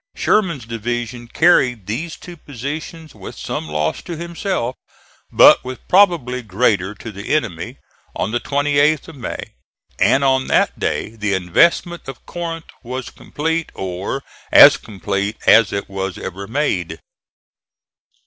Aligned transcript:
Sherman's 0.15 0.65
division 0.65 1.27
carried 1.27 1.85
these 1.85 2.15
two 2.15 2.35
positions 2.35 3.13
with 3.13 3.37
some 3.37 3.67
loss 3.69 4.01
to 4.01 4.17
himself, 4.17 4.75
but 5.31 5.63
with 5.63 5.87
probably 5.87 6.41
greater 6.41 6.95
to 6.95 7.11
the 7.11 7.31
enemy, 7.35 7.77
on 8.15 8.31
the 8.31 8.39
28th 8.39 9.09
of 9.09 9.15
May, 9.15 9.53
and 9.99 10.23
on 10.23 10.47
that 10.47 10.79
day 10.79 11.09
the 11.15 11.35
investment 11.35 12.07
of 12.07 12.25
Corinth 12.25 12.71
was 12.81 13.11
complete, 13.11 13.71
or 13.75 14.23
as 14.51 14.75
complete 14.75 15.37
as 15.45 15.71
it 15.71 15.87
was 15.87 16.17
ever 16.17 16.47
made. 16.47 16.97